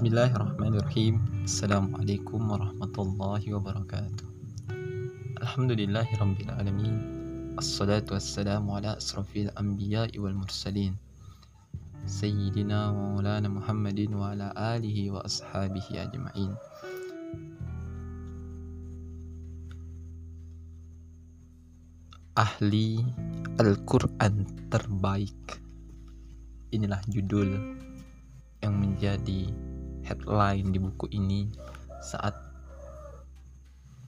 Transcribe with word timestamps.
بسم 0.00 0.16
الله 0.16 0.32
الرحمن 0.32 0.72
الرحيم 0.80 1.14
السلام 1.44 1.92
عليكم 2.00 2.40
ورحمة 2.40 2.96
الله 3.04 3.42
وبركاته 3.52 4.24
الحمد 5.44 5.76
لله 5.76 6.08
رب 6.16 6.38
العالمين 6.40 6.96
الصلاة 7.60 8.08
والسلام 8.08 8.64
على 8.64 8.96
أشرف 8.96 9.28
الأنبياء 9.36 10.16
والمرسلين 10.16 10.96
سيدنا 12.08 12.96
ومولانا 12.96 13.52
محمد 13.52 14.16
وعلى 14.16 14.48
آله 14.56 14.96
وأصحابه 15.20 15.86
أجمعين 15.92 16.52
أهلي 22.40 23.04
القرآن 23.60 24.36
terbaik. 24.72 25.60
Inilah 26.72 27.04
judul 27.04 27.76
yang 28.64 28.80
menjadi 28.80 29.69
headline 30.10 30.74
di 30.74 30.82
buku 30.82 31.06
ini 31.14 31.46
saat 32.02 32.34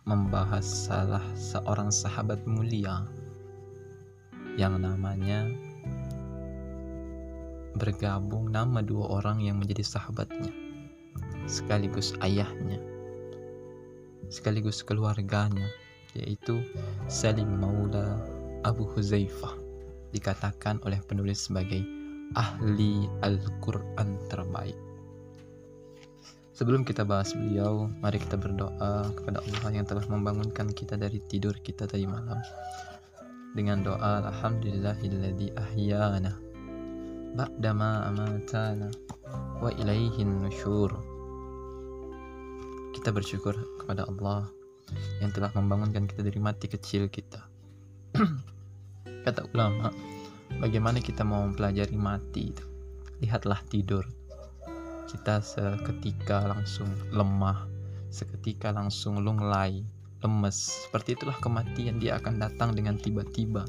membahas 0.02 0.66
salah 0.66 1.22
seorang 1.38 1.94
sahabat 1.94 2.42
mulia 2.42 3.06
yang 4.58 4.82
namanya 4.82 5.46
bergabung 7.78 8.50
nama 8.50 8.82
dua 8.82 9.22
orang 9.22 9.38
yang 9.46 9.62
menjadi 9.62 9.86
sahabatnya 9.86 10.50
sekaligus 11.46 12.18
ayahnya 12.18 12.82
sekaligus 14.26 14.82
keluarganya 14.82 15.70
yaitu 16.18 16.66
Salim 17.06 17.62
Maula 17.62 18.18
Abu 18.66 18.90
Huzaifah 18.90 19.54
dikatakan 20.10 20.82
oleh 20.82 20.98
penulis 21.06 21.48
sebagai 21.48 21.80
ahli 22.36 23.08
Al-Quran 23.24 24.20
terbaik. 24.28 24.91
Sebelum 26.52 26.84
kita 26.84 27.08
bahas 27.08 27.32
beliau, 27.32 27.88
mari 28.04 28.20
kita 28.20 28.36
berdoa 28.36 29.08
kepada 29.16 29.40
Allah 29.40 29.70
yang 29.72 29.88
telah 29.88 30.04
membangunkan 30.04 30.68
kita 30.76 31.00
dari 31.00 31.16
tidur 31.24 31.56
kita 31.64 31.88
tadi 31.88 32.04
malam. 32.04 32.36
Dengan 33.56 33.80
doa 33.80 34.28
Alhamdulillahilladzi 34.28 35.56
ahyana 35.56 36.36
ba'dama 37.32 38.04
amatana 38.12 38.92
wa 39.64 39.72
ilaihin 39.80 40.44
nusyur. 40.44 40.92
Kita 43.00 43.08
bersyukur 43.16 43.56
kepada 43.80 44.04
Allah 44.04 44.44
yang 45.24 45.32
telah 45.32 45.48
membangunkan 45.56 46.04
kita 46.04 46.20
dari 46.20 46.36
mati 46.36 46.68
kecil 46.68 47.08
kita. 47.08 47.48
Kata 49.24 49.48
ulama, 49.56 49.88
bagaimana 50.60 51.00
kita 51.00 51.24
mau 51.24 51.48
mempelajari 51.48 51.96
mati 51.96 52.52
itu 52.52 52.64
lihatlah 53.22 53.62
tidur 53.70 54.04
kita 55.12 55.44
seketika 55.44 56.48
langsung 56.48 56.88
lemah 57.12 57.68
seketika 58.12 58.70
langsung 58.76 59.24
lunglai 59.24 59.80
lemes. 60.22 60.86
Seperti 60.86 61.18
itulah 61.18 61.34
kematian 61.40 61.98
dia 61.98 62.20
akan 62.20 62.38
datang 62.38 62.76
dengan 62.76 63.00
tiba-tiba. 63.00 63.66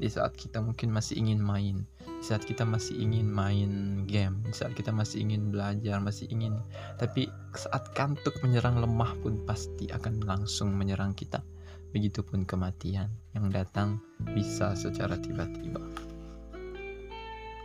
Di 0.00 0.10
saat 0.10 0.34
kita 0.34 0.58
mungkin 0.58 0.90
masih 0.90 1.20
ingin 1.20 1.38
main 1.38 1.86
di 2.02 2.24
saat 2.26 2.42
kita 2.42 2.62
masih 2.62 3.02
ingin 3.02 3.26
main 3.26 4.02
game 4.06 4.46
di 4.46 4.54
saat 4.54 4.78
kita 4.78 4.94
masih 4.94 5.26
ingin 5.26 5.50
belajar 5.50 5.98
masih 5.98 6.30
ingin 6.30 6.54
tapi 6.94 7.26
saat 7.54 7.90
kantuk 7.98 8.34
menyerang 8.46 8.78
lemah 8.78 9.10
pun 9.26 9.42
pasti 9.42 9.90
akan 9.90 10.22
langsung 10.26 10.74
menyerang 10.74 11.14
kita. 11.14 11.44
Begitupun 11.92 12.48
kematian 12.48 13.12
yang 13.36 13.52
datang 13.52 14.00
bisa 14.32 14.72
secara 14.72 15.18
tiba-tiba 15.20 16.11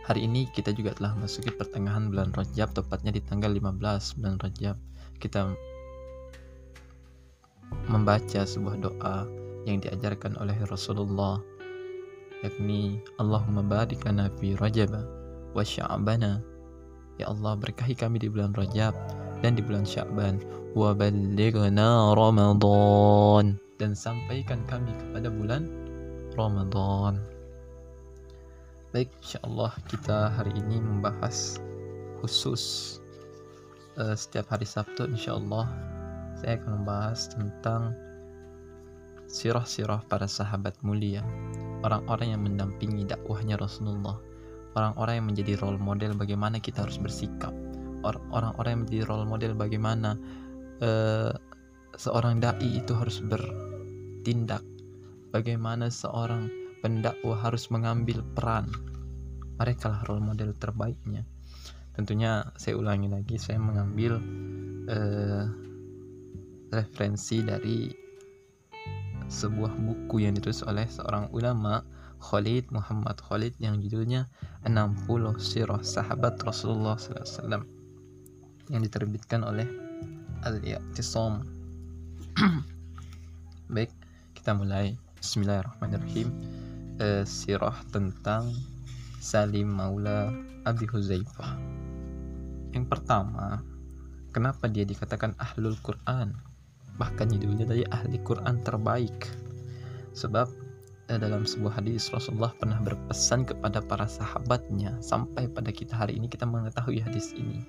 Hari 0.08 0.24
ini 0.24 0.48
kita 0.48 0.72
juga 0.72 0.96
telah 0.96 1.12
memasuki 1.20 1.52
pertengahan 1.52 2.08
bulan 2.08 2.32
Rajab, 2.32 2.72
tepatnya 2.72 3.12
di 3.12 3.20
tanggal 3.20 3.52
15 3.52 4.16
bulan 4.16 4.40
Rajab. 4.40 4.80
Kita 5.20 5.52
membaca 7.92 8.40
sebuah 8.40 8.80
doa 8.80 9.28
yang 9.68 9.84
diajarkan 9.84 10.40
oleh 10.40 10.56
Rasulullah 10.64 11.44
yakni 12.40 13.04
Allahumma 13.20 13.60
barik 13.60 14.08
lana 14.08 14.32
fi 14.40 14.56
Rajab 14.56 14.96
wa 15.52 15.60
Sya'bana. 15.60 16.40
Ya 17.20 17.28
Allah 17.28 17.60
berkahi 17.60 17.92
kami 17.92 18.16
di 18.16 18.32
bulan 18.32 18.56
Rajab 18.56 18.96
dan 19.44 19.60
di 19.60 19.60
bulan 19.60 19.84
Sya'ban. 19.84 20.40
Wa 20.72 20.96
ballighna 20.96 22.16
Ramadan. 22.16 23.60
Dan 23.76 23.92
sampaikan 23.92 24.64
kami 24.72 24.88
kepada 24.88 25.28
bulan 25.28 25.68
Ramadan 26.32 27.37
Baik, 28.88 29.12
insyaallah 29.20 29.76
kita 29.92 30.32
hari 30.32 30.48
ini 30.64 30.80
membahas 30.80 31.60
khusus 32.24 32.96
uh, 34.00 34.16
setiap 34.16 34.48
hari 34.48 34.64
Sabtu 34.64 35.04
insyaallah 35.12 35.68
saya 36.40 36.56
akan 36.56 36.80
membahas 36.80 37.28
tentang 37.28 37.92
sirah-sirah 39.28 40.08
para 40.08 40.24
sahabat 40.24 40.72
mulia, 40.80 41.20
orang-orang 41.84 42.32
yang 42.32 42.40
mendampingi 42.48 43.04
dakwahnya 43.04 43.60
Rasulullah, 43.60 44.16
orang-orang 44.72 45.20
yang 45.20 45.26
menjadi 45.36 45.52
role 45.60 45.76
model 45.76 46.16
bagaimana 46.16 46.56
kita 46.56 46.88
harus 46.88 46.96
bersikap, 46.96 47.52
orang-orang 48.08 48.72
yang 48.72 48.82
menjadi 48.88 49.02
role 49.04 49.28
model 49.28 49.52
bagaimana 49.52 50.16
uh, 50.80 51.36
seorang 51.92 52.40
dai 52.40 52.80
itu 52.80 52.96
harus 52.96 53.20
bertindak, 53.20 54.64
bagaimana 55.28 55.92
seorang 55.92 56.48
pendakwah 56.80 57.38
harus 57.38 57.70
mengambil 57.70 58.22
peran. 58.34 58.70
Mereka 59.58 59.90
lah 59.90 60.02
role 60.06 60.22
model 60.22 60.54
terbaiknya. 60.54 61.26
Tentunya 61.98 62.46
saya 62.54 62.78
ulangi 62.78 63.10
lagi, 63.10 63.36
saya 63.42 63.58
mengambil 63.58 64.22
uh, 64.86 65.44
referensi 66.70 67.42
dari 67.42 67.90
sebuah 69.28 69.76
buku 69.76 70.24
yang 70.24 70.38
ditulis 70.38 70.64
oleh 70.64 70.88
seorang 70.88 71.28
ulama 71.34 71.84
Khalid 72.18 72.72
Muhammad 72.74 73.20
Khalid 73.20 73.54
yang 73.60 73.78
judulnya 73.78 74.26
60 74.64 75.04
Sirah 75.38 75.82
Sahabat 75.84 76.40
Rasulullah 76.42 76.96
SAW 76.96 77.62
yang 78.72 78.82
diterbitkan 78.82 79.44
oleh 79.44 79.68
Al-I'tisam 80.42 81.44
Baik, 83.74 83.92
kita 84.32 84.56
mulai 84.56 84.96
Bismillahirrahmanirrahim 85.20 86.30
uh, 86.98 87.24
sirah 87.24 87.76
tentang 87.94 88.50
Salim 89.18 89.70
Maula 89.70 90.30
Abi 90.66 90.86
Huzaifah. 90.86 91.58
Yang 92.74 92.86
pertama, 92.86 93.62
kenapa 94.30 94.70
dia 94.70 94.86
dikatakan 94.86 95.34
ahlul 95.40 95.78
Quran? 95.82 96.36
Bahkan 96.98 97.26
judulnya 97.34 97.66
tadi 97.66 97.82
ahli 97.88 98.18
Quran 98.22 98.60
terbaik. 98.62 99.30
Sebab 100.14 100.46
eh, 101.08 101.18
dalam 101.18 101.46
sebuah 101.46 101.80
hadis 101.80 102.10
Rasulullah 102.10 102.52
pernah 102.58 102.78
berpesan 102.82 103.46
kepada 103.46 103.78
para 103.82 104.06
sahabatnya 104.06 104.98
sampai 104.98 105.46
pada 105.48 105.70
kita 105.70 105.94
hari 105.94 106.18
ini 106.18 106.26
kita 106.26 106.44
mengetahui 106.44 107.02
hadis 107.02 107.32
ini. 107.34 107.62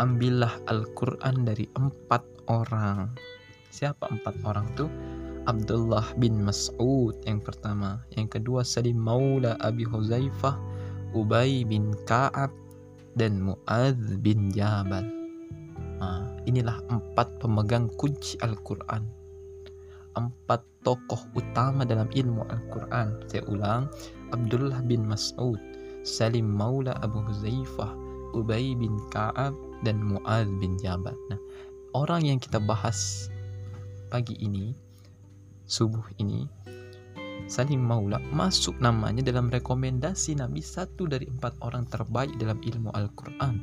Ambillah 0.00 0.62
Al-Quran 0.66 1.44
dari 1.44 1.68
empat 1.76 2.24
orang. 2.48 3.12
Siapa 3.68 4.08
empat 4.08 4.34
orang 4.42 4.66
tuh? 4.74 4.88
Abdullah 5.50 6.14
bin 6.22 6.42
Mas'ud 6.46 7.18
yang 7.26 7.42
pertama. 7.42 8.02
Yang 8.14 8.38
kedua 8.38 8.62
Salim 8.62 8.98
Maula 8.98 9.58
Abi 9.58 9.82
Huzaifah 9.82 10.54
Ubay 11.12 11.66
bin 11.66 11.92
Ka'ab 12.06 12.54
dan 13.18 13.42
Mu'adz 13.42 14.22
bin 14.22 14.54
Jabal. 14.54 15.04
Nah, 15.98 16.26
inilah 16.46 16.78
empat 16.90 17.42
pemegang 17.42 17.90
kunci 17.98 18.38
Al-Quran. 18.42 19.06
Empat 20.18 20.62
tokoh 20.86 21.20
utama 21.34 21.86
dalam 21.86 22.10
ilmu 22.10 22.46
Al-Quran. 22.46 23.22
Saya 23.30 23.42
ulang 23.50 23.90
Abdullah 24.34 24.82
bin 24.86 25.06
Mas'ud 25.06 25.58
Salim 26.02 26.50
Maula 26.50 26.98
Abu 27.02 27.22
Huzaifah 27.22 27.94
Ubay 28.34 28.74
bin 28.74 28.98
Ka'ab 29.14 29.54
dan 29.86 30.02
Mu'adz 30.02 30.50
bin 30.58 30.74
Jabal. 30.78 31.14
Nah 31.30 31.38
orang 31.94 32.26
yang 32.26 32.38
kita 32.42 32.58
bahas 32.58 33.30
pagi 34.10 34.34
ini 34.42 34.74
subuh 35.66 36.04
ini 36.18 36.48
Salim 37.52 37.84
Maula 37.84 38.16
masuk 38.32 38.80
namanya 38.80 39.20
dalam 39.20 39.52
rekomendasi 39.52 40.40
Nabi 40.40 40.64
satu 40.64 41.04
dari 41.04 41.28
empat 41.28 41.60
orang 41.60 41.84
terbaik 41.84 42.32
dalam 42.40 42.56
ilmu 42.64 42.88
Al-Quran. 42.96 43.54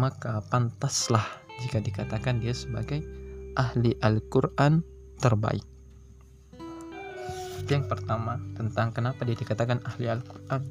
Maka 0.00 0.40
pantaslah 0.48 1.28
jika 1.60 1.78
dikatakan 1.78 2.40
dia 2.40 2.56
sebagai 2.56 3.04
ahli 3.60 3.94
Al-Quran 4.00 4.80
terbaik. 5.20 5.66
Yang 7.68 7.84
pertama 7.92 8.40
tentang 8.56 8.96
kenapa 8.96 9.28
dia 9.28 9.36
dikatakan 9.36 9.84
ahli 9.84 10.08
Al-Quran. 10.08 10.62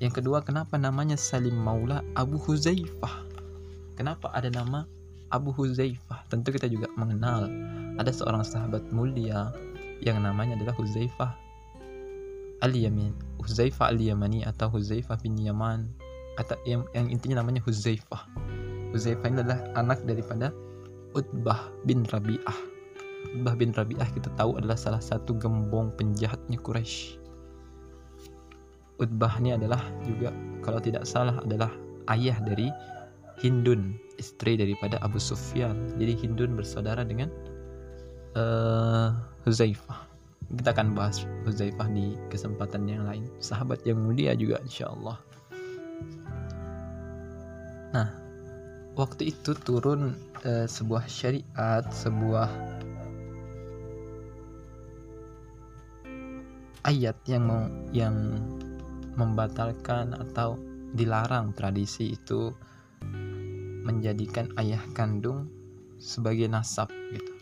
Yang 0.00 0.24
kedua 0.24 0.40
kenapa 0.42 0.80
namanya 0.80 1.20
Salim 1.20 1.60
Maula 1.60 2.00
Abu 2.16 2.40
Huzaifah. 2.40 3.28
Kenapa 4.00 4.32
ada 4.32 4.48
nama 4.48 4.88
Abu 5.32 5.50
Huzaifah. 5.56 6.28
Tentu 6.28 6.52
kita 6.52 6.68
juga 6.68 6.86
mengenal 6.94 7.48
ada 7.96 8.12
seorang 8.12 8.44
sahabat 8.44 8.84
mulia 8.92 9.50
yang 10.04 10.20
namanya 10.20 10.60
adalah 10.60 10.76
Huzaifah 10.76 11.32
Al-Yamin. 12.62 13.16
Huzaifah 13.42 13.90
Al-Yamani 13.90 14.46
atau 14.46 14.70
Huzaifah 14.70 15.18
bin 15.18 15.34
Yaman 15.34 15.90
atau 16.40 16.56
yang, 16.64 16.86
yang 16.96 17.12
intinya 17.12 17.44
namanya 17.44 17.60
Huzaifah 17.64 18.24
Huzaifah 18.92 19.26
ini 19.28 19.36
adalah 19.44 19.60
anak 19.76 20.00
daripada 20.08 20.48
Utbah 21.12 21.68
bin 21.84 22.08
Rabi'ah 22.08 22.58
Utbah 23.36 23.54
bin 23.56 23.76
Rabi'ah 23.76 24.08
kita 24.16 24.32
tahu 24.40 24.56
adalah 24.56 24.76
salah 24.80 25.02
satu 25.02 25.36
gembong 25.36 25.92
penjahatnya 26.00 26.56
Quraisy 26.56 27.20
Utbah 29.00 29.34
ini 29.42 29.56
adalah 29.56 29.82
juga 30.08 30.32
kalau 30.64 30.80
tidak 30.80 31.04
salah 31.04 31.36
adalah 31.44 31.68
ayah 32.16 32.38
dari 32.40 32.72
Hindun 33.42 33.98
istri 34.22 34.54
daripada 34.54 35.02
Abu 35.02 35.18
Sufyan. 35.18 35.74
Jadi 35.98 36.14
Hindun 36.22 36.54
bersaudara 36.54 37.02
dengan 37.02 37.26
uh, 38.38 39.10
Huzaifah. 39.42 40.06
Kita 40.54 40.70
akan 40.70 40.94
bahas 40.94 41.26
Huzaifah 41.42 41.90
di 41.90 42.14
kesempatan 42.30 42.86
yang 42.86 43.02
lain. 43.02 43.26
Sahabat 43.42 43.82
yang 43.82 43.98
mulia 43.98 44.38
juga 44.38 44.62
insya 44.62 44.94
Allah 44.94 45.18
nah 47.92 48.08
waktu 48.96 49.36
itu 49.36 49.52
turun 49.52 50.16
uh, 50.48 50.64
sebuah 50.64 51.04
syariat 51.04 51.84
sebuah 51.92 52.48
ayat 56.88 57.16
yang 57.28 57.44
mau 57.46 57.68
yang 57.92 58.16
membatalkan 59.12 60.16
atau 60.16 60.56
dilarang 60.96 61.52
tradisi 61.52 62.16
itu 62.16 62.56
menjadikan 63.82 64.50
ayah 64.58 64.80
kandung 64.94 65.50
sebagai 66.02 66.50
nasab 66.50 66.90
gitu. 67.14 67.32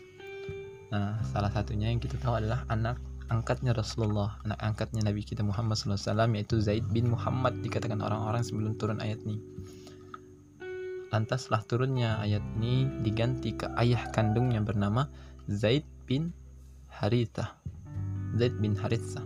Nah, 0.91 1.17
salah 1.31 1.49
satunya 1.49 1.87
yang 1.87 2.03
kita 2.03 2.19
tahu 2.19 2.43
adalah 2.43 2.67
anak 2.67 2.99
angkatnya 3.31 3.71
Rasulullah, 3.71 4.35
anak 4.43 4.59
angkatnya 4.59 5.07
Nabi 5.07 5.23
kita 5.23 5.39
Muhammad 5.39 5.79
SAW 5.79 6.35
yaitu 6.35 6.59
Zaid 6.59 6.83
bin 6.91 7.07
Muhammad 7.07 7.63
dikatakan 7.63 8.03
orang-orang 8.03 8.43
sebelum 8.43 8.75
turun 8.75 8.99
ayat 8.99 9.23
ini. 9.23 9.39
Lantas 11.15 11.47
setelah 11.47 11.63
turunnya 11.63 12.09
ayat 12.19 12.43
ini 12.59 12.87
diganti 13.03 13.55
ke 13.55 13.71
ayah 13.79 14.03
kandungnya 14.11 14.59
bernama 14.59 15.07
Zaid 15.47 15.87
bin 16.07 16.35
Haritha. 16.91 17.55
Zaid 18.35 18.59
bin 18.59 18.75
Haritha. 18.75 19.23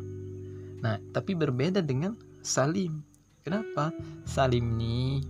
Nah, 0.85 1.01
tapi 1.13 1.33
berbeda 1.33 1.81
dengan 1.81 2.13
Salim. 2.45 3.01
Kenapa? 3.41 3.89
Salim 4.25 4.77
ini 4.77 5.21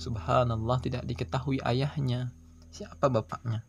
subhanallah 0.00 0.80
tidak 0.80 1.04
diketahui 1.04 1.60
ayahnya. 1.60 2.32
Siapa 2.72 3.12
bapaknya? 3.12 3.60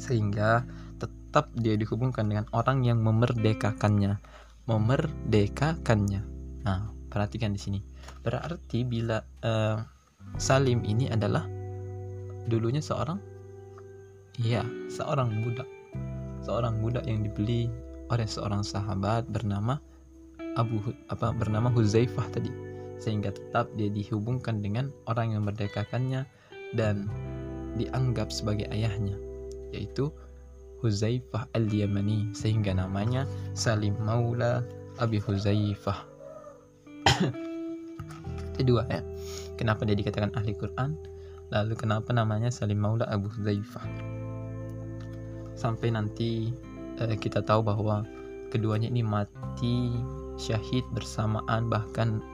Sehingga 0.00 0.64
tetap 0.96 1.52
dia 1.60 1.76
dihubungkan 1.76 2.24
dengan 2.32 2.48
orang 2.56 2.80
yang 2.88 3.04
memerdekakannya. 3.04 4.16
Memerdekakannya. 4.64 6.22
Nah 6.64 6.88
perhatikan 7.12 7.52
di 7.52 7.60
sini. 7.60 7.80
Berarti 8.24 8.80
bila 8.88 9.20
uh, 9.44 9.84
Salim 10.40 10.80
ini 10.88 11.12
adalah 11.12 11.44
dulunya 12.48 12.80
seorang? 12.80 13.20
Iya 14.40 14.64
seorang 14.88 15.44
budak. 15.44 15.68
Seorang 16.40 16.80
budak 16.80 17.04
yang 17.04 17.20
dibeli 17.20 17.68
oleh 18.08 18.24
seorang 18.24 18.64
sahabat 18.64 19.28
bernama 19.28 19.76
Abu 20.56 20.80
apa 21.12 21.30
bernama 21.30 21.70
Huzaifah 21.70 22.26
tadi 22.32 22.69
sehingga 23.00 23.32
tetap 23.32 23.72
dia 23.74 23.88
dihubungkan 23.88 24.60
dengan 24.60 24.92
orang 25.08 25.34
yang 25.34 25.48
merdekakannya 25.48 26.28
dan 26.76 27.08
dianggap 27.80 28.28
sebagai 28.30 28.68
ayahnya 28.70 29.16
yaitu 29.72 30.12
Huzaifah 30.80 31.44
al-Yamani 31.52 32.32
sehingga 32.32 32.72
namanya 32.72 33.28
Salim 33.52 33.92
Maula 34.00 34.64
Abi 34.96 35.20
Huzaifah. 35.20 36.08
Kedua 38.56 38.88
ya. 38.88 39.04
Kenapa 39.60 39.84
dia 39.84 39.92
dikatakan 39.92 40.32
ahli 40.32 40.56
Quran? 40.56 40.96
Lalu 41.52 41.76
kenapa 41.76 42.16
namanya 42.16 42.48
Salim 42.48 42.80
Maula 42.80 43.04
Abu 43.12 43.28
Huzaifah? 43.28 43.84
Sampai 45.52 45.92
nanti 45.92 46.48
eh, 46.96 47.16
kita 47.20 47.44
tahu 47.44 47.60
bahwa 47.60 48.08
keduanya 48.48 48.88
ini 48.88 49.04
mati 49.04 49.92
syahid 50.40 50.88
bersamaan 50.96 51.68
bahkan 51.68 52.24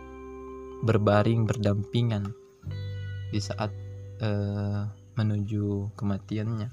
berbaring 0.84 1.48
berdampingan 1.48 2.34
di 3.32 3.40
saat 3.40 3.72
uh, 4.20 4.84
menuju 5.16 5.92
kematiannya. 5.96 6.68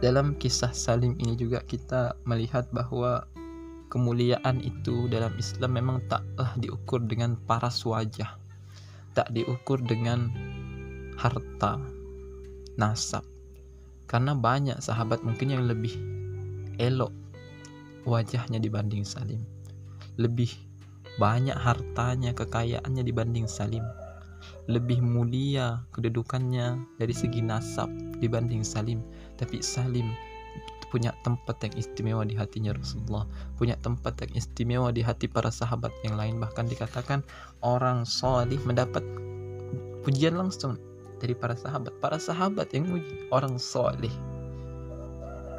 Dalam 0.00 0.32
kisah 0.40 0.72
Salim 0.72 1.12
ini 1.20 1.36
juga 1.36 1.60
kita 1.60 2.16
melihat 2.24 2.66
bahwa 2.72 3.28
kemuliaan 3.92 4.64
itu 4.64 5.10
dalam 5.12 5.34
Islam 5.36 5.76
memang 5.76 5.98
taklah 6.08 6.56
diukur 6.56 7.04
dengan 7.04 7.36
paras 7.44 7.84
wajah, 7.84 8.38
tak 9.12 9.28
diukur 9.34 9.76
dengan 9.84 10.32
harta, 11.20 11.76
nasab. 12.80 13.26
Karena 14.08 14.32
banyak 14.34 14.80
sahabat 14.80 15.20
mungkin 15.20 15.52
yang 15.52 15.68
lebih 15.68 15.94
elok 16.80 17.12
wajahnya 18.08 18.56
dibanding 18.56 19.04
Salim. 19.04 19.44
Lebih 20.16 20.69
banyak 21.20 21.54
hartanya, 21.54 22.32
kekayaannya 22.32 23.04
dibanding 23.04 23.44
Salim. 23.44 23.84
Lebih 24.72 25.04
mulia 25.04 25.84
kedudukannya 25.92 26.80
dari 26.96 27.12
segi 27.12 27.44
nasab 27.44 27.92
dibanding 28.24 28.64
Salim. 28.64 29.04
Tapi 29.36 29.60
Salim 29.60 30.08
punya 30.90 31.14
tempat 31.22 31.62
yang 31.62 31.74
istimewa 31.78 32.26
di 32.26 32.34
hatinya 32.34 32.74
Rasulullah, 32.74 33.22
punya 33.54 33.78
tempat 33.78 34.26
yang 34.26 34.32
istimewa 34.34 34.90
di 34.90 35.04
hati 35.04 35.30
para 35.30 35.52
sahabat 35.52 35.92
yang 36.02 36.16
lain. 36.16 36.40
Bahkan 36.40 36.66
dikatakan 36.66 37.20
orang 37.60 38.08
solih 38.08 38.58
mendapat 38.64 39.04
pujian 40.02 40.40
langsung 40.40 40.80
dari 41.20 41.36
para 41.36 41.52
sahabat. 41.52 41.92
Para 42.00 42.16
sahabat 42.16 42.72
yang 42.72 42.88
muji 42.88 43.28
orang 43.28 43.60
solih 43.60 44.10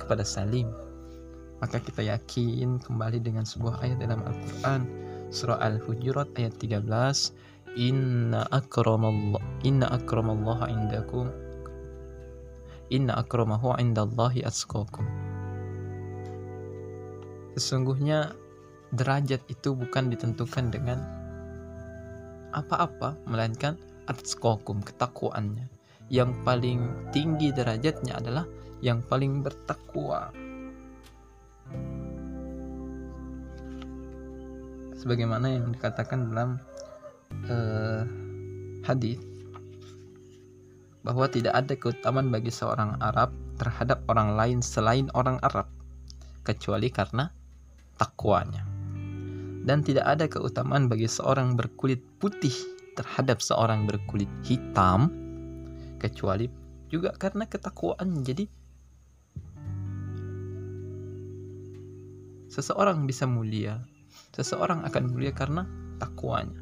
kepada 0.02 0.26
Salim. 0.26 0.68
Maka 1.62 1.78
kita 1.78 2.02
yakin 2.02 2.82
kembali 2.82 3.22
dengan 3.22 3.46
sebuah 3.46 3.86
ayat 3.86 4.02
dalam 4.02 4.26
Al-Quran 4.26 5.11
surah 5.32 5.64
Al-Hujurat 5.64 6.28
ayat 6.36 6.60
13 6.60 6.84
Inna 7.80 8.44
akramallah 8.52 9.40
Inna 9.64 9.88
akramallaha 9.88 10.68
indakum 10.68 11.32
Inna 12.92 13.16
akramahu 13.16 13.72
indallahi 13.80 14.44
atskakum 14.44 15.08
Sesungguhnya 17.56 18.36
derajat 18.92 19.40
itu 19.48 19.72
bukan 19.72 20.12
ditentukan 20.12 20.68
dengan 20.68 21.00
apa-apa 22.52 23.16
melainkan 23.28 23.80
atskakum 24.12 24.84
ketakwaannya. 24.84 25.68
Yang 26.12 26.32
paling 26.44 26.80
tinggi 27.16 27.56
derajatnya 27.56 28.20
adalah 28.20 28.44
yang 28.84 29.00
paling 29.08 29.40
bertakwa 29.40 30.36
sebagaimana 35.02 35.50
yang 35.50 35.74
dikatakan 35.74 36.30
dalam 36.30 36.62
uh, 37.50 38.06
hadis 38.86 39.18
bahwa 41.02 41.26
tidak 41.26 41.58
ada 41.58 41.74
keutamaan 41.74 42.30
bagi 42.30 42.54
seorang 42.54 43.02
Arab 43.02 43.34
terhadap 43.58 44.06
orang 44.06 44.38
lain 44.38 44.62
selain 44.62 45.10
orang 45.18 45.42
Arab 45.42 45.66
kecuali 46.46 46.94
karena 46.94 47.34
takwanya. 47.98 48.62
Dan 49.62 49.86
tidak 49.86 50.06
ada 50.06 50.26
keutamaan 50.26 50.90
bagi 50.90 51.06
seorang 51.06 51.54
berkulit 51.54 52.02
putih 52.18 52.54
terhadap 52.98 53.42
seorang 53.42 53.86
berkulit 53.86 54.30
hitam 54.46 55.10
kecuali 56.02 56.50
juga 56.90 57.14
karena 57.14 57.46
ketakwaan. 57.46 58.26
Jadi 58.26 58.50
seseorang 62.50 63.06
bisa 63.06 63.30
mulia 63.30 63.78
seseorang 64.42 64.82
akan 64.90 65.14
mulia 65.14 65.30
karena 65.30 65.70
takwanya. 66.02 66.58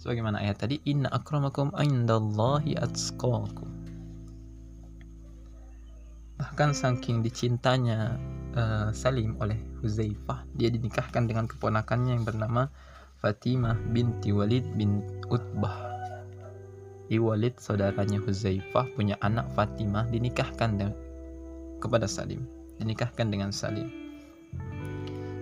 Sebagaimana 0.00 0.40
ayat 0.40 0.64
tadi 0.64 0.80
inna 0.88 1.12
akramakum 1.12 1.68
indallahi 1.76 2.80
bahkan 6.38 6.70
saking 6.70 7.20
dicintanya 7.20 8.14
uh, 8.54 8.94
Salim 8.94 9.34
oleh 9.42 9.58
Huzaifah 9.82 10.46
dia 10.54 10.70
dinikahkan 10.70 11.26
dengan 11.26 11.50
keponakannya 11.50 12.14
yang 12.14 12.24
bernama 12.24 12.70
Fatimah 13.18 13.74
binti 13.90 14.30
Walid 14.30 14.62
bin 14.78 15.02
Utbah. 15.26 15.90
I 17.10 17.18
Walid 17.18 17.58
saudaranya 17.58 18.22
Huzaifah 18.22 18.86
punya 18.94 19.18
anak 19.18 19.50
Fatimah 19.58 20.06
dinikahkan 20.08 20.78
kepada 21.82 22.06
Salim 22.06 22.46
dinikahkan 22.78 23.34
dengan 23.34 23.50
Salim 23.50 24.07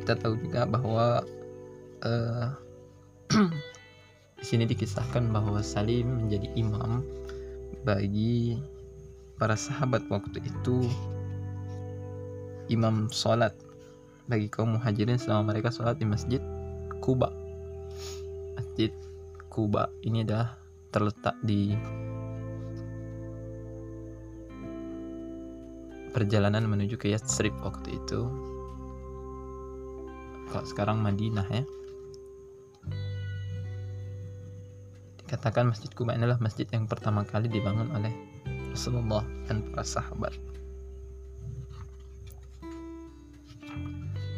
kita 0.06 0.22
tahu 0.22 0.38
juga 0.38 0.62
bahwa 0.70 1.26
uh, 2.06 2.46
di 4.38 4.44
sini 4.46 4.62
dikisahkan 4.62 5.34
bahwa 5.34 5.58
Salim 5.66 6.22
menjadi 6.22 6.46
imam 6.54 7.02
bagi 7.82 8.54
para 9.34 9.58
sahabat 9.58 10.06
waktu 10.06 10.46
itu. 10.46 10.86
Imam 12.70 13.10
sholat 13.10 13.50
bagi 14.30 14.46
kaum 14.46 14.78
muhajirin 14.78 15.18
selama 15.18 15.50
mereka 15.50 15.74
sholat 15.74 15.98
di 15.98 16.06
masjid 16.06 16.38
Kuba. 17.02 17.34
Masjid 18.54 18.94
Kuba 19.50 19.90
ini 20.06 20.22
adalah 20.22 20.54
terletak 20.94 21.34
di 21.42 21.74
perjalanan 26.14 26.62
menuju 26.70 26.94
ke 26.94 27.10
Yatsrib 27.10 27.58
waktu 27.58 27.98
itu 27.98 28.54
kalau 30.50 30.64
sekarang 30.66 30.98
Madinah 31.02 31.46
ya 31.50 31.62
dikatakan 35.26 35.74
Masjid 35.74 35.90
Kuba 35.90 36.14
adalah 36.14 36.38
masjid 36.38 36.66
yang 36.70 36.86
pertama 36.86 37.26
kali 37.26 37.50
dibangun 37.50 37.90
oleh 37.94 38.14
Rasulullah 38.70 39.26
dan 39.50 39.66
para 39.74 39.82
sahabat 39.82 40.32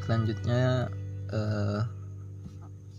selanjutnya 0.09 0.89
uh, 1.33 1.85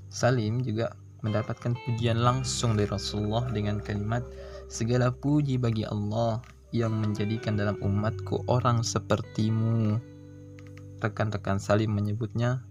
Salim 0.10 0.62
juga 0.62 0.94
mendapatkan 1.26 1.76
pujian 1.86 2.22
langsung 2.22 2.80
dari 2.80 2.88
Rasulullah 2.88 3.46
dengan 3.52 3.82
kalimat 3.84 4.24
segala 4.72 5.12
puji 5.12 5.60
bagi 5.60 5.84
Allah 5.84 6.40
yang 6.70 6.94
menjadikan 7.02 7.58
dalam 7.58 7.76
umatku 7.82 8.46
orang 8.46 8.86
sepertimu. 8.86 9.98
Rekan-rekan 11.00 11.58
Salim 11.58 11.96
menyebutnya 11.96 12.62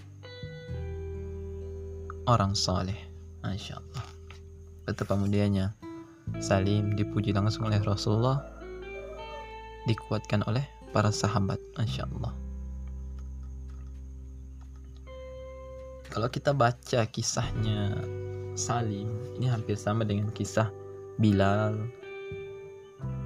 orang 2.28 2.52
soleh. 2.52 2.96
Masya 3.40 3.80
Allah. 3.80 4.04
Betapa 4.84 5.16
mulianya. 5.16 5.72
Salim 6.44 6.92
dipuji 6.92 7.32
langsung 7.32 7.64
oleh 7.66 7.80
Rasulullah. 7.80 8.44
Dikuatkan 9.88 10.44
oleh 10.44 10.62
para 10.92 11.08
sahabat. 11.08 11.56
Masya 11.80 12.04
Allah. 12.12 12.36
Kalau 16.12 16.28
kita 16.28 16.52
baca 16.52 17.00
kisahnya 17.08 17.96
Salim, 18.52 19.08
ini 19.40 19.48
hampir 19.48 19.76
sama 19.78 20.04
dengan 20.04 20.28
kisah 20.32 20.68
Bilal, 21.20 21.78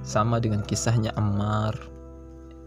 sama 0.03 0.37
dengan 0.37 0.61
kisahnya 0.65 1.15
Ammar 1.15 1.73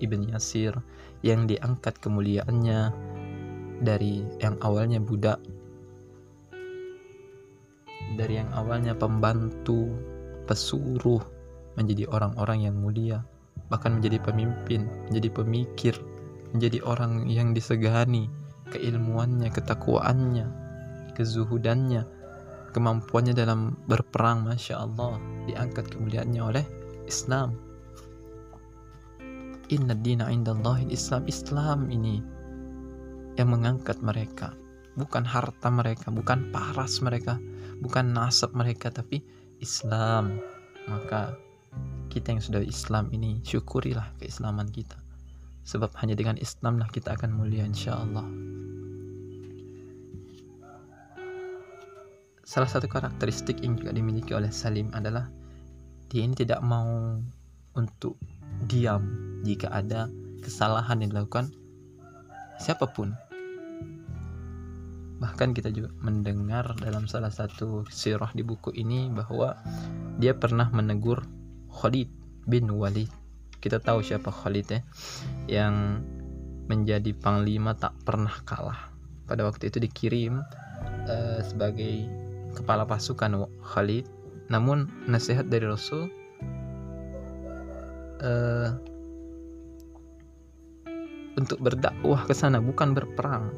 ibn 0.01 0.25
Yasir 0.29 0.73
yang 1.21 1.45
diangkat 1.49 2.01
kemuliaannya 2.01 2.91
dari 3.85 4.25
yang 4.41 4.57
awalnya 4.65 5.01
budak 5.01 5.41
dari 8.17 8.41
yang 8.41 8.51
awalnya 8.57 8.97
pembantu 8.97 9.93
pesuruh 10.49 11.21
menjadi 11.77 12.09
orang-orang 12.09 12.67
yang 12.67 12.77
mulia 12.81 13.21
bahkan 13.69 14.01
menjadi 14.01 14.19
pemimpin 14.25 14.89
menjadi 15.11 15.29
pemikir 15.31 15.95
menjadi 16.57 16.81
orang 16.89 17.29
yang 17.29 17.53
disegani 17.53 18.33
keilmuannya 18.73 19.53
ketakwaannya 19.53 20.49
kezuhudannya 21.13 22.17
kemampuannya 22.77 23.33
dalam 23.33 23.73
berperang 23.89 24.45
masya 24.45 24.85
Allah 24.85 25.17
diangkat 25.49 25.89
kemuliaannya 25.89 26.43
oleh 26.45 26.65
Islam. 27.09 27.57
Inna 29.73 29.97
dina 29.97 30.29
indallahi 30.29 30.93
Islam 30.93 31.25
Islam 31.25 31.89
ini 31.89 32.21
yang 33.41 33.49
mengangkat 33.49 33.97
mereka. 34.05 34.53
Bukan 35.01 35.25
harta 35.25 35.73
mereka 35.73 36.13
bukan 36.13 36.53
paras 36.53 37.01
mereka 37.01 37.41
bukan 37.83 38.13
nasab 38.13 38.53
mereka 38.57 38.93
tapi 38.93 39.25
Islam. 39.61 40.41
Maka 40.87 41.35
kita 42.13 42.37
yang 42.37 42.43
sudah 42.43 42.63
Islam 42.63 43.11
ini 43.11 43.43
syukurilah 43.43 44.15
keislaman 44.23 44.71
kita. 44.71 44.97
Sebab 45.67 45.93
hanya 45.99 46.15
dengan 46.15 46.39
Islam 46.39 46.79
lah 46.79 46.87
kita 46.87 47.19
akan 47.19 47.35
mulia 47.35 47.67
insya 47.67 47.99
Allah 47.99 48.27
salah 52.47 52.71
satu 52.71 52.87
karakteristik 52.87 53.59
yang 53.59 53.75
juga 53.75 53.91
dimiliki 53.91 54.31
oleh 54.31 54.55
Salim 54.55 54.87
adalah 54.95 55.27
dia 56.07 56.23
ini 56.23 56.39
tidak 56.39 56.63
mau 56.63 57.19
untuk 57.75 58.15
diam 58.71 59.03
jika 59.43 59.67
ada 59.75 60.07
kesalahan 60.47 61.03
yang 61.03 61.11
dilakukan 61.11 61.51
siapa 62.63 62.87
pun 62.87 63.19
bahkan 65.37 65.53
kita 65.53 65.69
juga 65.69 65.93
mendengar 66.01 66.73
dalam 66.81 67.05
salah 67.05 67.29
satu 67.29 67.85
sirah 67.93 68.33
di 68.33 68.41
buku 68.41 68.73
ini 68.73 69.13
bahwa 69.13 69.53
dia 70.17 70.33
pernah 70.33 70.73
menegur 70.73 71.29
Khalid 71.69 72.09
bin 72.49 72.73
Walid. 72.73 73.13
Kita 73.61 73.77
tahu 73.77 74.01
siapa 74.01 74.33
Khalid 74.33 74.65
ya 74.73 74.81
yang 75.45 76.01
menjadi 76.73 77.13
panglima 77.13 77.77
tak 77.77 77.93
pernah 78.09 78.33
kalah. 78.49 78.89
Pada 79.29 79.45
waktu 79.45 79.69
itu 79.69 79.77
dikirim 79.77 80.41
uh, 81.05 81.41
sebagai 81.45 82.09
kepala 82.57 82.89
pasukan 82.89 83.45
Khalid. 83.61 84.09
Namun 84.49 84.89
nasihat 85.05 85.53
dari 85.53 85.69
Rasul 85.69 86.09
uh, 88.25 88.73
untuk 91.37 91.61
berdakwah 91.61 92.25
ke 92.25 92.33
sana 92.33 92.57
bukan 92.57 92.97
berperang. 92.97 93.53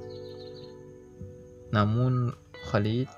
Namun 1.72 2.32
Khalid 2.68 3.08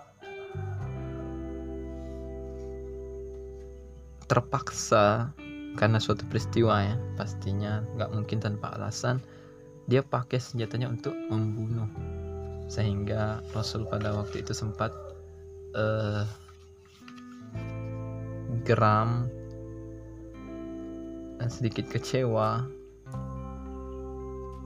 terpaksa 4.30 5.34
karena 5.74 5.98
suatu 5.98 6.22
peristiwa 6.30 6.82
ya 6.82 6.94
pastinya 7.18 7.82
nggak 7.98 8.10
mungkin 8.14 8.38
tanpa 8.38 8.74
alasan 8.78 9.18
dia 9.90 10.06
pakai 10.06 10.38
senjatanya 10.38 10.86
untuk 10.86 11.14
membunuh. 11.30 11.90
Sehingga 12.70 13.42
Rasul 13.50 13.82
pada 13.90 14.14
waktu 14.14 14.46
itu 14.46 14.54
sempat 14.54 14.94
uh, 15.74 16.22
geram 18.62 19.26
dan 21.42 21.50
sedikit 21.50 21.90
kecewa. 21.90 22.62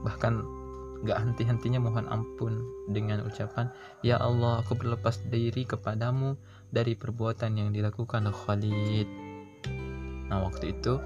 Bahkan 0.05 0.54
gak 1.03 1.19
henti-hentinya 1.19 1.83
mohon 1.83 2.07
ampun 2.07 2.63
dengan 2.87 3.25
ucapan 3.27 3.67
Ya 4.05 4.15
Allah 4.21 4.63
aku 4.63 4.77
berlepas 4.79 5.19
diri 5.27 5.67
kepadamu 5.67 6.39
dari 6.71 6.95
perbuatan 6.95 7.57
yang 7.57 7.69
dilakukan 7.75 8.29
Khalid. 8.31 9.07
Nah 10.31 10.45
waktu 10.45 10.77
itu 10.77 11.01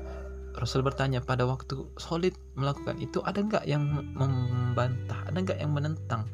Rasul 0.58 0.84
bertanya 0.84 1.24
pada 1.24 1.48
waktu 1.48 1.88
Khalid 1.96 2.36
melakukan 2.60 3.00
itu 3.00 3.24
ada 3.24 3.40
nggak 3.40 3.66
yang 3.70 3.86
membantah? 4.18 5.30
Ada 5.30 5.38
nggak 5.40 5.60
yang 5.62 5.72
menentang? 5.72 6.28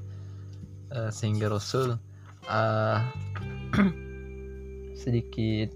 Uh, 0.89 1.11
sehingga 1.11 1.51
Rasul 1.51 1.99
uh, 2.47 2.99
sedikit 5.01 5.69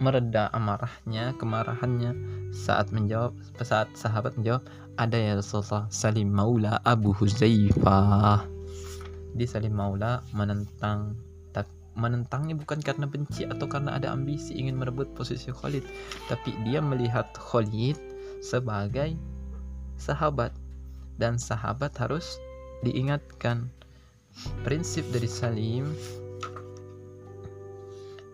mereda 0.00 0.48
amarahnya, 0.56 1.36
kemarahannya 1.36 2.16
saat 2.56 2.88
menjawab 2.90 3.36
saat 3.60 3.92
sahabat 3.94 4.34
menjawab 4.40 4.64
ada 5.00 5.16
ya 5.16 5.32
Rasulullah 5.40 5.88
Salim 5.88 6.28
Maula 6.28 6.76
Abu 6.84 7.16
Huzaifah. 7.16 8.44
Di 9.32 9.48
Salim 9.48 9.72
Maula 9.72 10.20
menentang 10.36 11.16
menentangnya 11.98 12.54
bukan 12.54 12.78
karena 12.78 13.02
benci 13.08 13.42
atau 13.44 13.66
karena 13.66 13.98
ada 13.98 14.14
ambisi 14.14 14.54
ingin 14.54 14.78
merebut 14.78 15.10
posisi 15.18 15.50
Khalid, 15.50 15.82
tapi 16.30 16.54
dia 16.62 16.78
melihat 16.78 17.26
Khalid 17.34 17.98
sebagai 18.40 19.18
sahabat 19.98 20.54
dan 21.18 21.36
sahabat 21.36 21.90
harus 21.98 22.38
diingatkan. 22.86 23.68
Prinsip 24.62 25.02
dari 25.10 25.26
Salim 25.26 25.90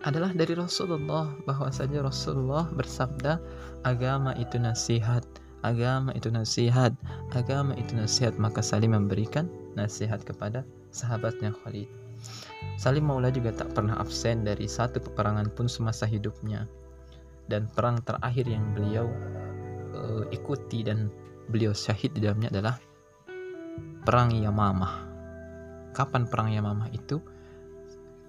adalah 0.05 0.31
dari 0.31 0.53
Rasulullah 0.53 1.33
bahwasanya 1.43 2.05
Rasulullah 2.05 2.69
bersabda 2.71 3.41
agama 3.83 4.37
itu 4.37 4.61
nasihat 4.61 5.25
agama 5.67 6.15
itu 6.15 6.31
nasihat. 6.31 6.95
Agama 7.35 7.75
itu 7.75 7.93
nasihat 7.93 8.39
maka 8.39 8.63
Salim 8.63 8.95
memberikan 8.95 9.51
nasihat 9.75 10.23
kepada 10.23 10.63
sahabatnya 10.95 11.53
Khalid. 11.63 11.87
Salim 12.77 13.05
Maula 13.05 13.29
juga 13.29 13.53
tak 13.53 13.73
pernah 13.77 13.97
absen 14.01 14.41
dari 14.41 14.65
satu 14.65 14.97
peperangan 15.01 15.49
pun 15.53 15.69
semasa 15.69 16.09
hidupnya. 16.09 16.65
Dan 17.47 17.69
perang 17.71 18.01
terakhir 18.03 18.43
yang 18.49 18.75
beliau 18.75 19.07
uh, 19.95 20.23
ikuti 20.35 20.83
dan 20.83 21.07
beliau 21.47 21.71
syahid 21.71 22.11
di 22.11 22.25
dalamnya 22.25 22.51
adalah 22.51 22.75
perang 24.03 24.35
Yamamah. 24.35 25.07
Kapan 25.95 26.27
perang 26.27 26.51
Yamamah 26.51 26.91
itu? 26.91 27.23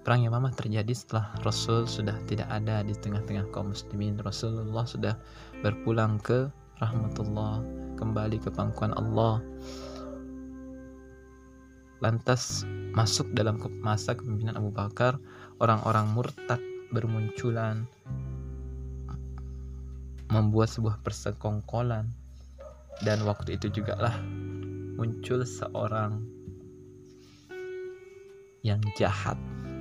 Perang 0.07 0.23
Yamamah 0.23 0.55
terjadi 0.55 0.95
setelah 0.95 1.35
Rasul 1.43 1.83
sudah 1.85 2.15
tidak 2.25 2.47
ada 2.47 2.81
di 2.81 2.95
tengah-tengah 2.95 3.51
kaum 3.51 3.75
muslimin. 3.75 4.15
Rasulullah 4.23 4.87
sudah 4.87 5.13
berpulang 5.59 6.17
ke 6.23 6.47
rahmatullah, 6.79 7.61
kembali 7.99 8.39
ke 8.39 8.49
pangkuan 8.51 8.95
Allah. 8.95 9.43
Lantas 11.99 12.63
masuk 12.95 13.27
dalam 13.35 13.59
masa 13.83 14.15
kepemimpinan 14.15 14.55
Abu 14.55 14.71
Bakar, 14.71 15.19
orang-orang 15.59 16.07
murtad 16.15 16.63
bermunculan 16.95 17.83
membuat 20.31 20.71
sebuah 20.71 21.03
persekongkolan 21.03 22.07
dan 23.03 23.19
waktu 23.27 23.57
itu 23.57 23.67
juga 23.69 23.97
lah 23.99 24.15
muncul 24.95 25.41
seorang 25.43 26.21
yang 28.61 28.79
jahat 28.99 29.39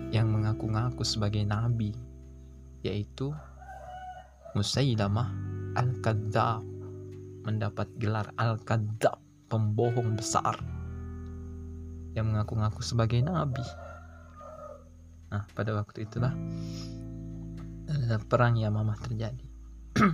yang 0.08 0.30
mengaku-ngaku 0.30 1.04
sebagai 1.04 1.44
nabi 1.44 1.92
yaitu 2.80 3.34
Musailamah 4.56 5.28
Al-Kadzab 5.76 6.77
mendapat 7.48 7.88
gelar 7.96 8.28
Al-Kadzab 8.36 9.16
pembohong 9.48 10.20
besar 10.20 10.60
yang 12.12 12.28
mengaku-ngaku 12.28 12.84
sebagai 12.84 13.24
nabi. 13.24 13.64
Nah 15.32 15.48
pada 15.56 15.72
waktu 15.72 16.04
itulah 16.04 16.36
eh, 17.88 18.20
perang 18.28 18.60
Yamamah 18.60 19.00
terjadi. 19.00 19.48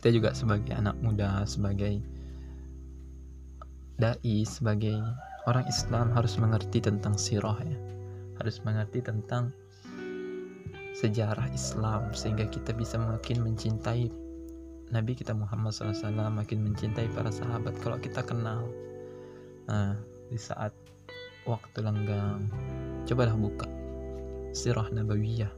Kita 0.00 0.08
juga 0.08 0.32
sebagai 0.32 0.72
anak 0.72 0.96
muda 1.04 1.44
sebagai 1.44 2.00
dai 4.00 4.42
sebagai 4.48 4.96
orang 5.44 5.68
Islam 5.68 6.10
harus 6.16 6.40
mengerti 6.40 6.80
tentang 6.80 7.20
sirah 7.20 7.60
ya. 7.60 7.78
Harus 8.40 8.64
mengerti 8.64 9.04
tentang 9.04 9.52
sejarah 10.96 11.48
Islam 11.52 12.12
sehingga 12.12 12.44
kita 12.52 12.76
bisa 12.76 13.00
makin 13.00 13.40
mencintai 13.40 14.21
Nabi 14.92 15.16
kita 15.16 15.32
Muhammad 15.32 15.72
SAW 15.72 16.28
makin 16.28 16.68
mencintai 16.68 17.08
para 17.16 17.32
sahabat 17.32 17.72
kalau 17.80 17.96
kita 17.96 18.20
kenal. 18.20 18.68
Nah 19.64 19.96
di 20.28 20.36
saat 20.36 20.76
waktu 21.48 21.80
lenggang 21.80 22.52
cobalah 23.08 23.32
buka 23.32 23.64
sirah 24.52 24.92
nabawiyah 24.92 25.48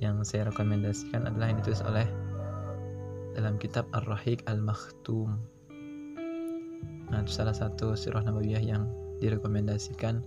yang 0.00 0.24
saya 0.24 0.48
rekomendasikan 0.48 1.28
adalah 1.28 1.52
yang 1.52 1.60
ditulis 1.60 1.84
oleh 1.84 2.08
dalam 3.36 3.60
kitab 3.60 3.84
Ar-Rahiq 3.92 4.48
Al-Makhtum. 4.48 5.36
Nah 7.12 7.20
itu 7.20 7.32
salah 7.36 7.52
satu 7.52 7.92
sirah 7.92 8.24
nabawiyah 8.24 8.64
yang 8.64 8.88
direkomendasikan 9.20 10.24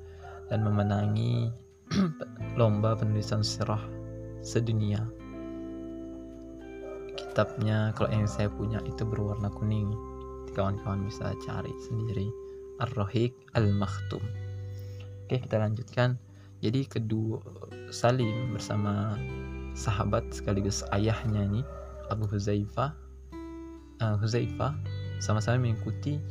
dan 0.54 0.60
memenangi 0.62 1.50
lomba 2.62 2.94
penulisan 2.94 3.42
sirah 3.42 3.82
sedunia 4.46 5.02
kitabnya 7.36 7.92
kalau 8.00 8.16
yang 8.16 8.32
saya 8.32 8.48
punya 8.48 8.80
itu 8.88 9.04
berwarna 9.04 9.52
kuning. 9.52 9.92
Kawan-kawan 10.56 11.04
bisa 11.04 11.36
cari 11.44 11.76
sendiri. 11.84 12.32
Ar-Rahiq 12.80 13.36
Al-Makhtum 13.60 14.24
oke 15.26 15.42
kita 15.42 15.58
lanjutkan. 15.58 16.22
Jadi 16.62 16.86
kedua 16.86 17.42
Salim 17.90 18.54
bersama 18.56 19.18
sahabat 19.76 20.30
sekaligus 20.32 20.86
ayahnya 20.94 21.44
ini 21.50 21.62
Abu 22.14 22.30
Huzaifah. 22.30 22.94
Uh, 24.00 24.16
Huzaifah 24.22 24.78
sama-sama 25.20 25.66
mengikuti 25.66 26.22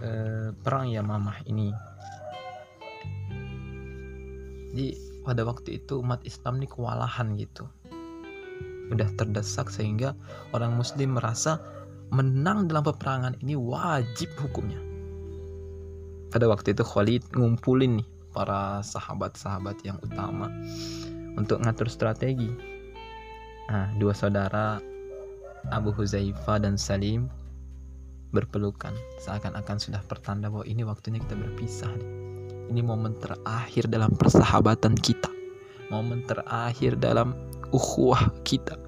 uh, 0.00 0.50
perang 0.64 0.88
Yamamah 0.88 1.44
ini. 1.46 1.70
Jadi 4.74 4.86
pada 5.22 5.46
waktu 5.46 5.78
itu 5.78 6.02
umat 6.02 6.24
Islam 6.26 6.58
ini 6.58 6.66
kewalahan 6.66 7.38
gitu 7.38 7.68
udah 8.92 9.08
terdesak 9.16 9.72
sehingga 9.72 10.12
orang 10.52 10.76
muslim 10.76 11.16
merasa 11.16 11.60
menang 12.12 12.68
dalam 12.68 12.84
peperangan 12.84 13.34
ini 13.40 13.56
wajib 13.56 14.28
hukumnya 14.40 14.80
pada 16.28 16.50
waktu 16.50 16.74
itu 16.76 16.84
Khalid 16.84 17.22
ngumpulin 17.32 18.02
nih 18.02 18.08
para 18.34 18.82
sahabat-sahabat 18.82 19.78
yang 19.86 19.96
utama 20.02 20.50
untuk 21.38 21.62
ngatur 21.62 21.88
strategi 21.88 22.50
nah 23.72 23.88
dua 23.96 24.12
saudara 24.12 24.82
Abu 25.72 25.96
Huzaifah 25.96 26.60
dan 26.60 26.76
Salim 26.76 27.32
berpelukan 28.36 28.92
seakan-akan 29.22 29.78
sudah 29.80 30.02
pertanda 30.04 30.52
bahwa 30.52 30.66
ini 30.68 30.84
waktunya 30.84 31.22
kita 31.22 31.38
berpisah 31.38 31.88
nih 31.96 32.24
ini 32.72 32.80
momen 32.80 33.12
terakhir 33.20 33.88
dalam 33.92 34.12
persahabatan 34.16 34.96
kita. 34.96 35.28
Momen 35.92 36.24
terakhir 36.24 36.96
dalam 36.96 37.36
ukhuwah 37.74 38.32
kita. 38.46 38.80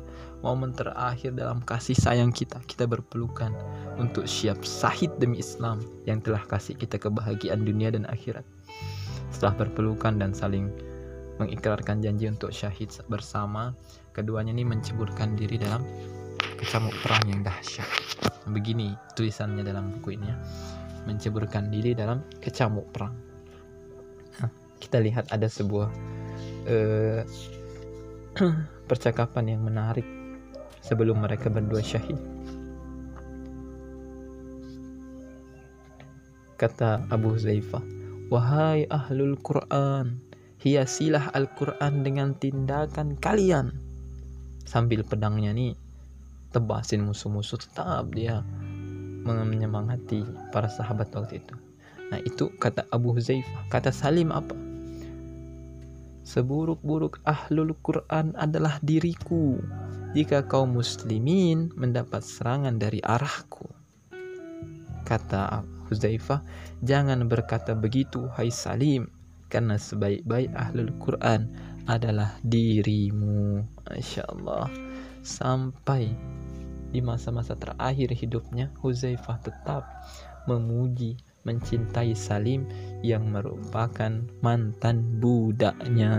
Momen 0.44 0.77
terakhir 0.77 1.33
dalam 1.33 1.64
kasih 1.64 1.96
sayang 1.96 2.33
kita. 2.33 2.61
Kita 2.68 2.85
berpelukan 2.85 3.53
untuk 3.96 4.29
siap 4.29 4.62
sahid 4.62 5.12
demi 5.16 5.40
Islam 5.40 5.81
yang 6.05 6.20
telah 6.20 6.44
kasih 6.44 6.77
kita 6.77 7.01
kebahagiaan 7.01 7.64
dunia 7.64 7.92
dan 7.92 8.05
akhirat. 8.09 8.44
Setelah 9.33 9.66
berpelukan 9.66 10.20
dan 10.20 10.37
saling 10.37 10.72
mengikrarkan 11.40 12.01
janji 12.01 12.29
untuk 12.29 12.53
syahid 12.53 12.88
bersama, 13.09 13.77
keduanya 14.16 14.57
ini 14.57 14.64
menceburkan 14.64 15.37
diri 15.37 15.61
dalam 15.61 15.85
kecamuk 16.57 16.92
perang 17.05 17.25
yang 17.29 17.40
dahsyat. 17.44 17.88
Begini 18.53 18.96
tulisannya 19.16 19.64
dalam 19.64 19.92
buku 19.99 20.16
ini 20.16 20.27
ya. 20.29 20.37
Menceburkan 21.05 21.68
diri 21.68 21.92
dalam 21.94 22.25
kecamuk 22.40 22.88
perang 22.92 23.37
kita 24.81 25.01
lihat 25.01 25.33
ada 25.33 25.49
sebuah 25.49 25.88
uh, 26.68 27.20
percakapan 28.90 29.57
yang 29.57 29.62
menarik 29.64 30.05
sebelum 30.87 31.18
mereka 31.18 31.51
berdua 31.51 31.83
syahid. 31.83 32.14
Kata 36.57 37.05
Abu 37.11 37.35
Zaifah, 37.37 37.83
"Wahai 38.31 38.87
ahlul 38.88 39.37
Quran, 39.42 40.22
hiasilah 40.62 41.35
Al-Quran 41.35 42.07
dengan 42.07 42.33
tindakan 42.38 43.18
kalian." 43.18 43.77
Sambil 44.64 45.03
pedangnya 45.05 45.53
nih 45.53 45.77
tebasin 46.55 47.05
musuh-musuh 47.05 47.61
tetap 47.61 48.09
dia 48.16 48.40
menyemangati 49.27 50.25
para 50.55 50.70
sahabat 50.70 51.12
waktu 51.12 51.44
itu. 51.44 51.55
Nah 52.09 52.22
itu 52.22 52.49
kata 52.57 52.87
Abu 52.94 53.12
Huzaifah. 53.12 53.66
Kata 53.68 53.90
Salim 53.90 54.31
apa? 54.31 54.55
Seburuk-buruk 56.27 57.22
ahlul 57.27 57.75
Quran 57.85 58.33
adalah 58.38 58.81
diriku 58.83 59.61
jika 60.16 60.48
kaum 60.48 60.81
muslimin 60.81 61.68
mendapat 61.76 62.24
serangan 62.24 62.81
dari 62.81 63.05
arahku. 63.05 63.68
Kata 65.05 65.61
Huzaifah, 65.92 66.40
jangan 66.81 67.29
berkata 67.29 67.76
begitu 67.76 68.24
hai 68.33 68.48
Salim, 68.48 69.12
karena 69.52 69.76
sebaik-baik 69.76 70.57
ahlul 70.57 70.88
Quran 71.05 71.52
adalah 71.85 72.33
dirimu. 72.40 73.61
Masya 73.85 74.24
Allah. 74.33 74.72
Sampai 75.20 76.16
di 76.96 77.05
masa-masa 77.05 77.52
terakhir 77.52 78.09
hidupnya, 78.16 78.72
Huzaifah 78.81 79.37
tetap 79.44 79.85
memuji 80.48 81.20
mencintai 81.44 82.16
Salim 82.16 82.64
yang 83.05 83.29
merupakan 83.29 84.24
mantan 84.40 85.20
budaknya. 85.20 86.16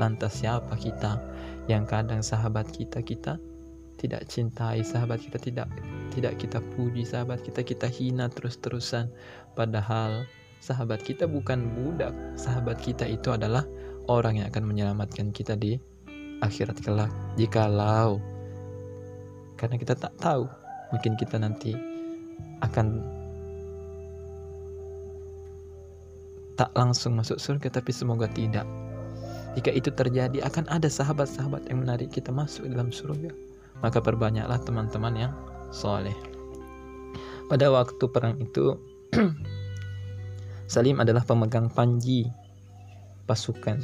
Lantas 0.00 0.40
siapa 0.40 0.74
kita 0.80 1.27
yang 1.68 1.84
kadang 1.84 2.24
sahabat 2.24 2.68
kita 2.72 3.04
kita 3.04 3.36
tidak 3.98 4.24
cintai 4.30 4.80
sahabat 4.80 5.20
kita 5.20 5.38
tidak 5.38 5.68
tidak 6.10 6.34
kita 6.40 6.58
puji 6.74 7.04
sahabat 7.04 7.44
kita 7.44 7.60
kita 7.62 7.86
hina 7.86 8.26
terus-terusan 8.32 9.12
padahal 9.52 10.24
sahabat 10.58 11.04
kita 11.04 11.28
bukan 11.28 11.68
budak 11.76 12.14
sahabat 12.34 12.80
kita 12.80 13.06
itu 13.06 13.30
adalah 13.30 13.62
orang 14.08 14.40
yang 14.42 14.46
akan 14.48 14.64
menyelamatkan 14.64 15.30
kita 15.30 15.54
di 15.54 15.76
akhirat 16.40 16.80
kelak 16.80 17.12
jikalau 17.36 18.18
karena 19.58 19.76
kita 19.76 19.98
tak 19.98 20.14
tahu 20.22 20.46
mungkin 20.94 21.18
kita 21.18 21.36
nanti 21.36 21.74
akan 22.62 23.02
tak 26.58 26.74
langsung 26.74 27.14
masuk 27.14 27.38
surga 27.38 27.70
tapi 27.70 27.94
semoga 27.94 28.26
tidak. 28.34 28.66
Jika 29.56 29.70
itu 29.72 29.88
terjadi 29.88 30.44
akan 30.44 30.68
ada 30.68 30.90
sahabat-sahabat 30.90 31.72
yang 31.72 31.86
menarik 31.86 32.12
kita 32.12 32.28
masuk 32.28 32.68
dalam 32.68 32.92
surga. 32.92 33.32
Maka 33.80 34.02
perbanyaklah 34.02 34.58
teman-teman 34.66 35.14
yang 35.14 35.32
soleh. 35.70 36.14
Pada 37.48 37.72
waktu 37.72 38.04
perang 38.12 38.36
itu 38.42 38.76
Salim 40.68 41.00
adalah 41.00 41.24
pemegang 41.24 41.72
panji 41.72 42.28
pasukan. 43.24 43.80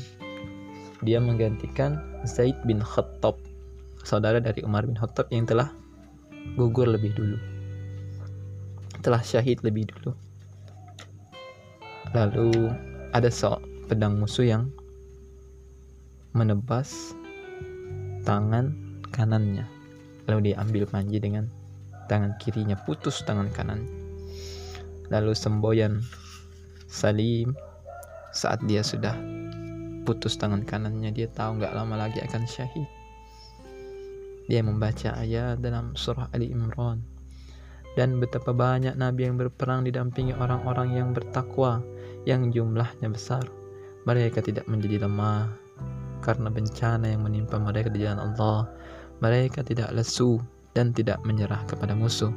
Dia 1.00 1.16
menggantikan 1.16 1.96
Zaid 2.28 2.60
bin 2.68 2.84
Khattab, 2.84 3.40
saudara 4.04 4.36
dari 4.36 4.60
Umar 4.60 4.84
bin 4.84 4.92
Khattab 4.92 5.32
yang 5.32 5.48
telah 5.48 5.72
gugur 6.60 6.84
lebih 6.84 7.16
dulu. 7.16 7.40
Telah 9.00 9.24
syahid 9.24 9.64
lebih 9.64 9.88
dulu. 9.96 10.12
Lalu 12.12 12.68
ada 13.16 13.32
sok 13.32 13.64
pedang 13.88 14.20
musuh 14.20 14.44
yang 14.44 14.68
menebas 16.34 17.14
tangan 18.26 18.74
kanannya. 19.14 19.70
Lalu 20.26 20.50
dia 20.50 20.58
ambil 20.58 20.84
panji 20.90 21.22
dengan 21.22 21.46
tangan 22.10 22.34
kirinya, 22.42 22.74
putus 22.82 23.22
tangan 23.22 23.46
kanan. 23.54 23.86
Lalu 25.14 25.30
semboyan 25.32 26.02
Salim 26.90 27.54
saat 28.34 28.58
dia 28.66 28.82
sudah 28.82 29.14
putus 30.02 30.34
tangan 30.34 30.66
kanannya, 30.66 31.14
dia 31.14 31.30
tahu 31.30 31.62
nggak 31.62 31.70
lama 31.70 31.94
lagi 32.06 32.18
akan 32.18 32.42
syahid. 32.50 32.90
Dia 34.50 34.60
membaca 34.60 35.14
ayat 35.14 35.62
dalam 35.62 35.94
surah 35.94 36.28
Ali 36.34 36.50
Imran 36.50 37.00
dan 37.94 38.18
betapa 38.18 38.50
banyak 38.50 38.98
nabi 38.98 39.30
yang 39.30 39.38
berperang 39.38 39.86
didampingi 39.86 40.34
orang-orang 40.34 40.98
yang 40.98 41.14
bertakwa 41.14 41.78
yang 42.26 42.50
jumlahnya 42.50 43.06
besar. 43.06 43.46
Mereka 44.04 44.44
tidak 44.44 44.68
menjadi 44.68 45.06
lemah 45.08 45.63
karena 46.24 46.48
bencana 46.48 47.12
yang 47.12 47.28
menimpa 47.28 47.60
mereka 47.60 47.92
di 47.92 48.00
jalan 48.00 48.32
Allah. 48.32 48.72
Mereka 49.20 49.60
tidak 49.60 49.92
lesu 49.92 50.40
dan 50.72 50.96
tidak 50.96 51.20
menyerah 51.28 51.60
kepada 51.68 51.92
musuh. 51.92 52.32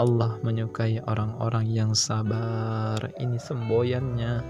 Allah 0.00 0.40
menyukai 0.40 1.04
orang-orang 1.04 1.68
yang 1.68 1.92
sabar. 1.92 2.96
Ini 3.20 3.36
semboyannya. 3.36 4.40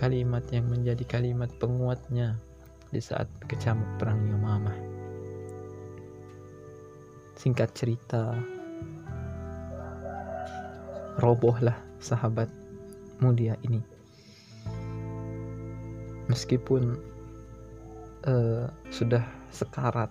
Kalimat 0.00 0.48
yang 0.48 0.72
menjadi 0.72 1.04
kalimat 1.04 1.52
penguatnya 1.60 2.40
di 2.88 3.04
saat 3.04 3.28
kecamuk 3.44 4.00
perang 4.00 4.24
Yamamah. 4.24 4.78
Singkat 7.36 7.68
cerita, 7.76 8.32
robohlah 11.20 11.76
sahabat 12.00 12.48
mulia 13.20 13.54
ini. 13.66 13.84
Meskipun 16.30 17.09
uh, 18.26 18.68
sudah 18.90 19.22
sekarat, 19.54 20.10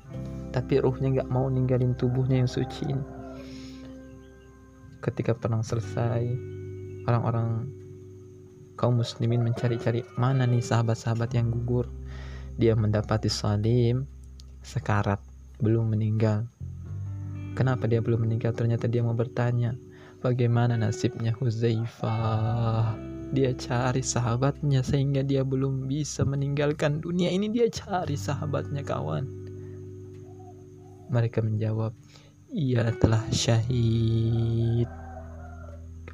tapi 0.56 0.80
ruhnya 0.82 1.22
nggak 1.22 1.32
mau 1.32 1.48
ninggalin 1.48 1.94
tubuhnya 1.98 2.44
yang 2.44 2.52
suci 2.52 2.90
ini. 2.90 3.06
Ketika 5.00 5.32
perang 5.32 5.64
selesai 5.64 6.28
orang-orang 7.08 7.72
kaum 8.80 8.96
muslimin 8.96 9.44
mencari-cari 9.44 10.08
mana 10.16 10.48
nih 10.48 10.64
sahabat-sahabat 10.64 11.36
yang 11.36 11.52
gugur. 11.52 11.92
Dia 12.56 12.80
mendapati 12.80 13.28
Salim 13.28 14.08
sekarat 14.64 15.20
belum 15.60 15.92
meninggal. 15.92 16.48
Kenapa 17.60 17.92
dia 17.92 18.00
belum 18.00 18.24
meninggal? 18.24 18.56
Ternyata 18.56 18.88
dia 18.88 19.04
mau 19.04 19.12
bertanya 19.12 19.76
bagaimana 20.24 20.80
nasibnya 20.80 21.36
Huzaifah 21.36 23.19
dia 23.30 23.54
cari 23.54 24.02
sahabatnya 24.02 24.82
sehingga 24.82 25.22
dia 25.22 25.46
belum 25.46 25.86
bisa 25.86 26.26
meninggalkan 26.26 27.02
dunia 27.02 27.30
ini 27.30 27.50
dia 27.50 27.70
cari 27.70 28.18
sahabatnya 28.18 28.82
kawan 28.82 29.26
mereka 31.10 31.42
menjawab 31.42 31.94
ia 32.50 32.90
telah 32.98 33.22
syahid. 33.30 34.90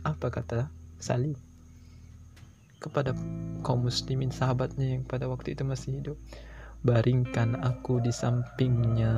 Apa 0.04 0.28
kata 0.28 0.68
Salim? 1.00 1.36
Kepada 2.84 3.16
kaum 3.64 3.88
muslimin 3.88 4.36
sahabatnya 4.36 5.00
yang 5.00 5.04
pada 5.08 5.32
waktu 5.32 5.56
itu 5.56 5.64
masih 5.64 6.04
hidup. 6.04 6.18
Baringkan 6.84 7.56
aku 7.64 8.04
di 8.04 8.12
sampingnya. 8.12 9.16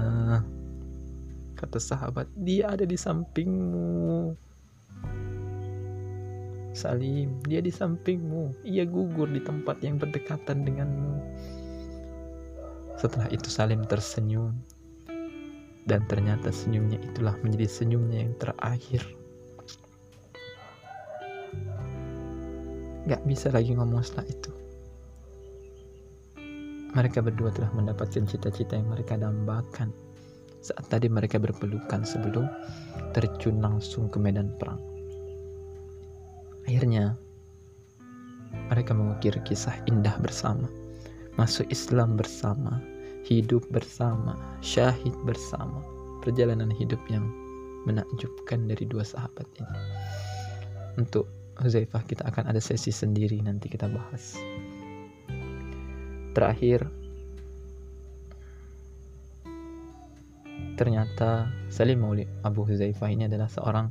Kata 1.58 1.82
sahabat, 1.82 2.30
dia 2.38 2.70
ada 2.70 2.86
di 2.86 2.94
sampingmu. 2.94 4.38
Salim, 6.78 7.42
dia 7.50 7.58
di 7.58 7.74
sampingmu. 7.74 8.62
Ia 8.62 8.86
gugur 8.86 9.26
di 9.34 9.42
tempat 9.42 9.82
yang 9.82 9.98
berdekatan 9.98 10.62
denganmu. 10.62 11.18
Setelah 13.02 13.26
itu 13.34 13.50
Salim 13.50 13.82
tersenyum 13.90 14.54
dan 15.88 16.04
ternyata 16.12 16.52
senyumnya 16.52 17.00
itulah 17.00 17.34
menjadi 17.42 17.66
senyumnya 17.66 18.28
yang 18.28 18.36
terakhir. 18.38 19.02
Gak 23.08 23.24
bisa 23.24 23.48
lagi 23.56 23.72
ngomong 23.72 24.04
setelah 24.04 24.28
itu. 24.28 24.52
Mereka 26.92 27.24
berdua 27.24 27.56
telah 27.56 27.72
mendapatkan 27.72 28.28
cita-cita 28.28 28.76
yang 28.76 28.92
mereka 28.92 29.16
dambakan 29.16 29.96
saat 30.60 30.84
tadi 30.92 31.08
mereka 31.08 31.40
berpelukan 31.40 32.04
sebelum 32.04 32.52
terjun 33.16 33.64
langsung 33.64 34.12
ke 34.12 34.20
medan 34.20 34.52
perang. 34.60 34.97
Akhirnya, 36.68 37.16
mereka 38.68 38.92
mengukir 38.92 39.32
kisah 39.48 39.72
indah 39.88 40.20
bersama, 40.20 40.68
masuk 41.40 41.64
Islam 41.72 42.20
bersama, 42.20 42.84
hidup 43.24 43.64
bersama, 43.72 44.36
syahid 44.60 45.16
bersama, 45.24 45.80
perjalanan 46.20 46.68
hidup 46.68 47.00
yang 47.08 47.24
menakjubkan 47.88 48.68
dari 48.68 48.84
dua 48.84 49.08
sahabat 49.08 49.48
ini. 49.56 49.80
Untuk 51.00 51.32
Huzaifah 51.64 52.04
kita 52.04 52.28
akan 52.28 52.52
ada 52.52 52.60
sesi 52.60 52.92
sendiri 52.92 53.40
nanti 53.40 53.72
kita 53.72 53.88
bahas. 53.88 54.36
Terakhir, 56.36 56.84
ternyata 60.76 61.48
Salim 61.72 62.04
Maulid 62.04 62.28
Abu 62.44 62.68
Huzaifah 62.68 63.08
ini 63.08 63.26
adalah 63.26 63.48
seorang 63.48 63.88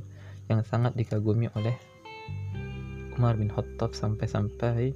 yang 0.47 0.61
sangat 0.63 0.95
dikagumi 0.95 1.51
oleh 1.57 1.75
Umar 3.17 3.33
bin 3.33 3.49
Khattab 3.49 3.97
sampai-sampai 3.97 4.93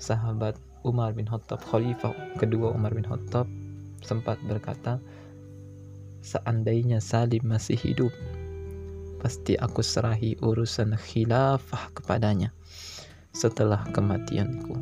sahabat 0.00 0.56
Umar 0.88 1.12
bin 1.12 1.28
Khattab 1.28 1.60
khalifah 1.60 2.16
kedua 2.40 2.72
Umar 2.72 2.96
bin 2.96 3.04
Khattab 3.04 3.44
sempat 4.00 4.40
berkata, 4.46 5.02
"Seandainya 6.24 7.02
Salim 7.02 7.44
masih 7.44 7.76
hidup, 7.76 8.14
pasti 9.20 9.58
aku 9.60 9.84
serahi 9.84 10.38
urusan 10.40 10.96
khilafah 10.96 11.92
kepadanya 11.92 12.54
setelah 13.34 13.84
kematianku." 13.90 14.78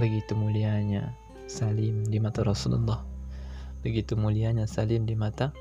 Begitu 0.00 0.32
mulianya 0.38 1.12
Salim 1.50 2.08
di 2.08 2.22
mata 2.22 2.40
Rasulullah. 2.40 3.04
Begitu 3.84 4.16
mulianya 4.16 4.64
Salim 4.64 5.04
di 5.04 5.12
mata 5.12 5.52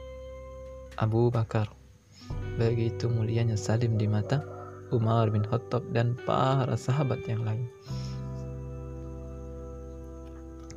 Abu 0.95 1.27
Bakar. 1.27 1.67
Begitu 2.55 3.11
mulianya 3.11 3.59
Salim 3.59 3.99
di 3.99 4.07
mata 4.07 4.52
Umar 4.93 5.33
bin 5.33 5.41
Khattab 5.41 5.81
dan 5.89 6.13
para 6.23 6.77
sahabat 6.77 7.25
yang 7.25 7.41
lain. 7.41 7.65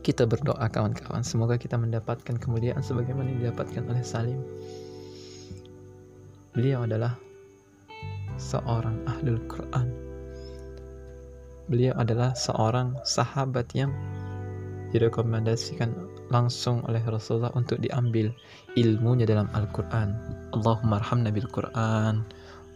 Kita 0.01 0.25
berdoa 0.25 0.65
kawan-kawan. 0.73 1.21
Semoga 1.21 1.61
kita 1.61 1.77
mendapatkan 1.77 2.41
kemuliaan 2.41 2.81
sebagaimana 2.81 3.37
didapatkan 3.37 3.85
oleh 3.85 4.01
Salim. 4.01 4.41
Beliau 6.57 6.89
adalah 6.89 7.19
seorang 8.41 8.97
ahlul 9.05 9.43
Quran. 9.51 9.93
Beliau 11.67 11.93
adalah 11.99 12.33
seorang 12.33 12.95
sahabat 13.03 13.69
yang 13.75 13.91
direkomendasikan 14.95 15.91
langsung 16.31 16.83
oleh 16.87 17.03
Rasulullah 17.03 17.51
untuk 17.59 17.83
diambil 17.83 18.31
ilmunya 18.79 19.27
dalam 19.27 19.51
Al-Quran. 19.53 20.15
Allahumma 20.55 21.03
arhamna 21.03 21.35
bil 21.35 21.51
Quran 21.51 22.23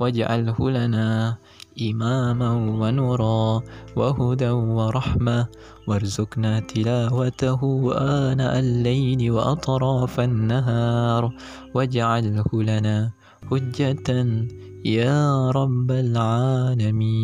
waj'alhu 0.00 0.72
lana 0.72 1.36
إماما 1.80 2.50
ونورا 2.82 3.62
وهدى 3.96 4.50
ورحمة. 4.50 5.46
وارزقنا 5.86 6.60
تلاوته 6.60 7.60
آناء 7.96 8.58
الليل 8.58 9.30
وأطراف 9.30 10.20
النهار. 10.20 11.32
واجعله 11.74 12.50
لنا 12.52 13.10
حجة 13.50 14.08
يا 14.84 15.50
رب 15.50 15.90
العالمين. 15.90 17.16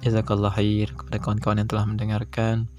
Jazakallah 0.00 0.56
khair 0.56 0.88
kepada 0.96 1.20
kawan-kawan 1.20 1.60
yang 1.60 1.68
telah 1.68 1.84
mendengarkan 1.84 2.72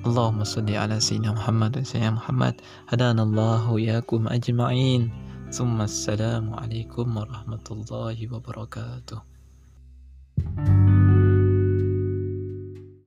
اللهم 0.00 0.44
صل 0.44 0.64
على 0.64 0.96
سيدنا 1.00 1.32
محمد 1.36 1.78
وسيدنا 1.78 2.10
محمد. 2.10 2.54
هدانا 2.88 3.22
الله 3.22 3.70
وياكم 3.70 4.28
أجمعين. 4.28 5.12
ثم 5.52 5.80
السلام 5.80 6.54
عليكم 6.54 7.16
ورحمة 7.16 7.66
الله 7.70 8.18
وبركاته. 8.32 9.20